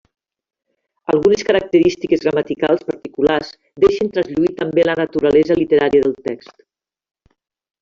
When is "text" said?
6.33-6.59